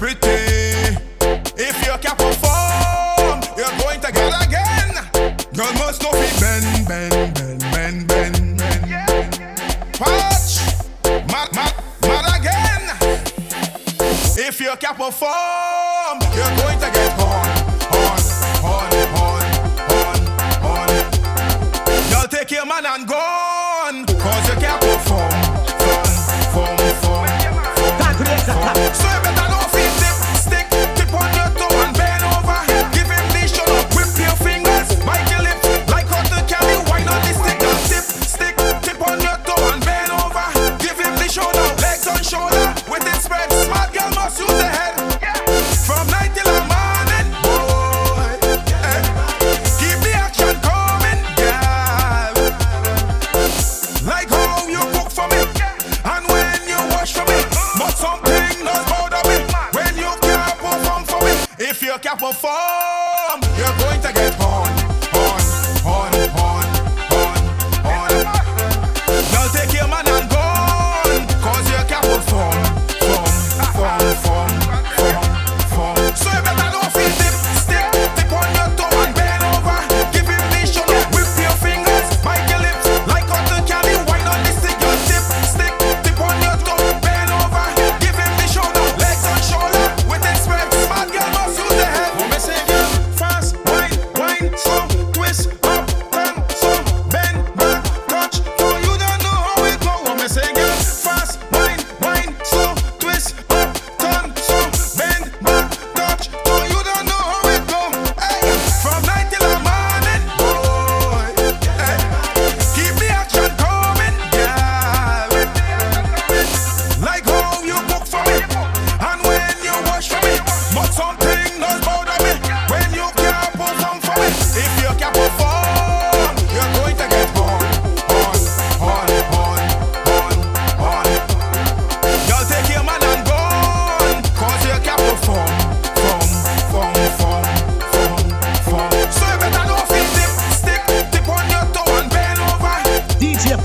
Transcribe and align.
pretty. 0.00 0.96
If 1.60 1.76
you 1.84 1.92
can 2.00 2.16
perform, 2.16 3.36
you're 3.54 3.76
going 3.84 4.00
to 4.00 4.10
get 4.10 4.32
again. 4.46 4.96
Girl 5.52 5.72
must 5.74 6.02
know 6.02 6.12
be 6.12 6.26
bend, 6.40 6.88
bend, 6.88 7.34
bend, 7.34 7.60
bend, 7.60 8.08
bend, 8.08 8.56
bend. 8.56 8.90
Watch, 10.00 10.64
mad, 11.28 11.52
mad, 11.52 11.74
mad 12.00 12.26
again. 12.40 12.84
If 14.40 14.58
you 14.58 14.74
can 14.80 14.94
perform, 14.94 16.16
you're 16.32 16.54
going 16.56 16.80
to 16.80 16.90
get 16.96 17.12
on, 17.20 17.48
on, 17.92 18.20
on, 18.64 18.88
on, 19.20 19.44
on, 20.00 20.18
on. 20.64 20.88
Girl, 22.08 22.26
take 22.26 22.50
your 22.50 22.64
man 22.64 22.86
and 22.86 23.06
gone, 23.06 24.06
cause 24.06 24.48
you 24.48 24.56
can't 24.64 24.80
perform, 24.80 25.28
perform, 25.76 26.08
perform, 26.40 26.76
perform. 26.78 27.28
form. 27.28 27.98
That 28.00 28.14
creates 28.16 28.48
a 28.48 29.09
up 62.10 62.22
a 62.22 62.32
form. 62.34 63.40
You're 63.56 63.78
going 63.78 64.00
to 64.00 64.12
get 64.12 64.34
home. 64.34 64.49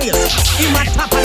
clear. 0.00 0.14
You 0.58 0.72
must 0.72 0.96
have 0.96 1.19